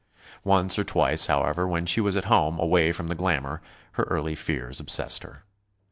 Once 0.43 0.79
or 0.79 0.83
twice, 0.83 1.27
however, 1.27 1.67
when 1.67 1.85
she 1.85 2.01
was 2.01 2.17
at 2.17 2.25
home, 2.25 2.57
away 2.57 2.91
from 2.91 3.05
the 3.05 3.13
glamour, 3.13 3.61
her 3.91 4.03
early 4.05 4.33
fears 4.33 4.79
obsessed 4.79 5.21
her. 5.21 5.43